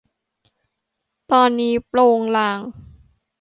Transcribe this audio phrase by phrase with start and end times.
[1.31, 2.59] ตอนนี้โปงลาง